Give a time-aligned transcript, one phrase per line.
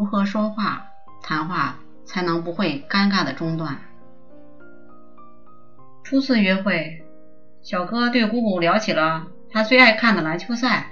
[0.00, 0.86] 如何说话，
[1.20, 1.76] 谈话
[2.06, 3.76] 才能不会尴尬的中断。
[6.02, 7.04] 初次约会，
[7.60, 10.86] 小哥对姑姑聊起了他最爱看的篮球赛。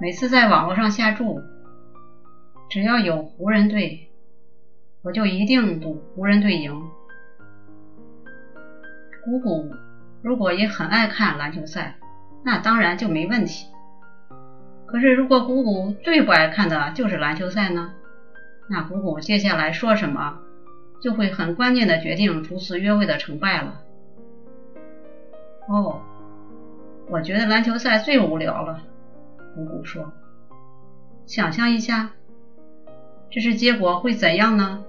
[0.00, 1.42] 每次在网络上下注，
[2.70, 4.08] 只要有湖人队，
[5.02, 6.82] 我就一定赌湖人队赢。
[9.22, 9.70] 姑姑
[10.22, 11.98] 如果也很爱看篮球赛，
[12.42, 13.66] 那当然就没问题。
[14.92, 17.94] 可是如果姑姑最不爱看的就是篮球赛呢？
[18.68, 20.38] 那姑姑接下来说什么？
[21.00, 23.80] 就会很关键的决定初次约会的成败了。
[25.66, 26.02] 哦，
[27.08, 28.82] 我觉得篮球赛最无聊了。
[29.54, 30.12] 姑姑说
[31.26, 32.10] ：“想象一下，
[33.30, 34.84] 这是结果会怎样呢？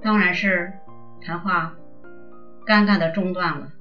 [0.00, 0.72] 当然是
[1.20, 1.74] 谈话
[2.64, 3.72] 尴尬的中断了。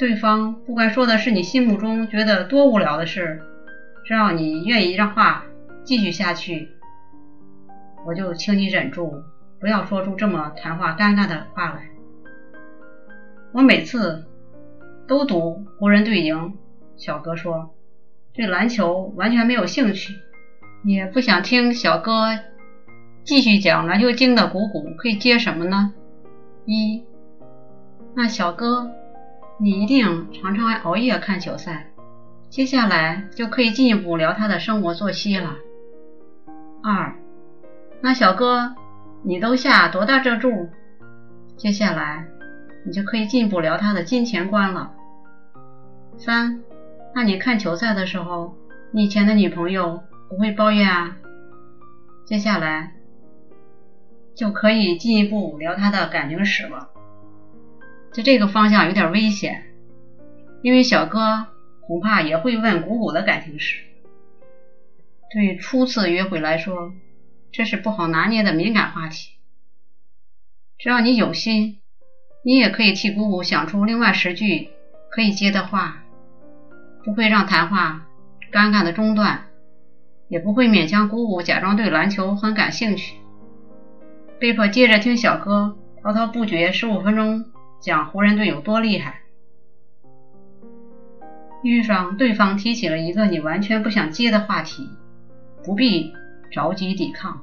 [0.00, 3.42] 对方不管说的是你心目中觉得多无聊的事，
[4.06, 5.44] 只要你愿意让话
[5.84, 6.70] 继续下去。”
[8.06, 9.22] 我就请你忍住，
[9.60, 11.90] 不要说出这么谈话尴尬的话来。
[13.52, 14.24] 我每次
[15.06, 16.54] 都赌湖人队赢。
[16.96, 17.74] 小哥说，
[18.32, 20.14] 对篮球完全没有兴趣，
[20.82, 22.38] 也不想听小哥
[23.22, 25.92] 继续讲篮球经的鼓鼓，可以接什么呢？
[26.64, 27.04] 一，
[28.14, 28.90] 那小哥，
[29.62, 31.86] 你一定常常熬夜看球赛。
[32.48, 35.56] 接下来就可以进一步聊他的生活作息了。
[36.82, 37.14] 二。
[38.00, 38.74] 那小哥，
[39.22, 40.70] 你都下多大这注？
[41.58, 42.26] 接下来
[42.86, 44.92] 你就可以进一步聊他的金钱观了。
[46.16, 46.62] 三，
[47.14, 48.54] 那你看球赛的时候，
[48.92, 51.18] 你以前的女朋友不会抱怨啊？
[52.24, 52.94] 接下来
[54.34, 56.88] 就可以进一步聊他的感情史了。
[58.12, 59.64] 在这个方向有点危险，
[60.62, 61.46] 因为小哥
[61.86, 63.84] 恐怕也会问鼓鼓的感情史。
[65.32, 66.92] 对初次约会来说。
[67.52, 69.32] 这是不好拿捏的敏感话题。
[70.78, 71.78] 只要你有心，
[72.44, 74.68] 你也可以替姑姑想出另外十句
[75.10, 76.04] 可以接的话，
[77.02, 78.06] 不会让谈话
[78.52, 79.46] 尴尬的中断，
[80.28, 83.16] 也不会勉强姑姑假装对篮球很感兴趣，
[84.38, 87.49] 被迫接着听小哥滔滔不绝十五分钟
[87.80, 89.22] 讲湖人队有多厉害。
[91.62, 94.88] 遇上对方提起了一个你完全不想接的话题，
[95.64, 96.12] 不必。
[96.52, 97.42] 着急抵抗，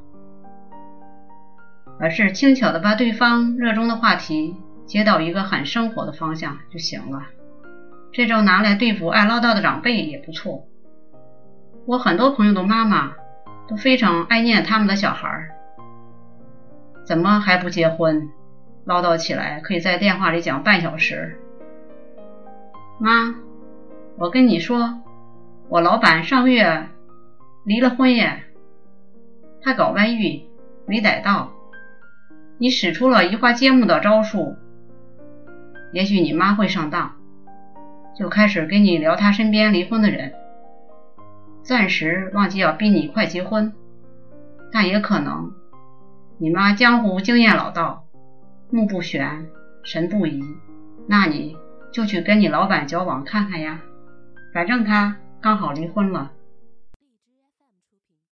[1.97, 7.23] 而是轻巧的把对方热衷的话题接到一个很生活的方向就行了。
[8.11, 10.67] 这招拿来对付爱唠叨的长辈也不错。
[11.85, 13.13] 我很多朋友的妈妈
[13.65, 15.47] 都非常爱念他们的小孩，
[17.05, 18.29] 怎么还不结婚？
[18.87, 21.37] 唠叨起来可以在电话里讲半小时。
[22.99, 23.35] 妈，
[24.17, 25.01] 我跟你说，
[25.67, 26.87] 我老板上个月
[27.65, 28.43] 离了婚耶。
[29.61, 30.45] 他搞外遇
[30.85, 31.51] 没逮到，
[32.57, 34.55] 你使出了移花接木的招数，
[35.91, 37.11] 也许你妈会上当，
[38.17, 40.31] 就开始跟你聊他身边离婚的人，
[41.61, 43.73] 暂时忘记要逼你快结婚，
[44.71, 45.51] 但也可能
[46.37, 48.06] 你妈江湖经验老道，
[48.69, 49.47] 目不悬
[49.83, 50.44] 神不疑，
[51.07, 51.55] 那你
[51.91, 53.79] 就去跟你老板交往看看呀，
[54.53, 56.33] 反正他刚好离婚了。